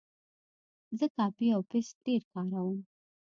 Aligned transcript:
زه 0.97 1.05
کاپي 1.15 1.47
او 1.55 1.61
پیسټ 1.71 1.95
ډېر 2.05 2.21
کاروم. 2.33 2.79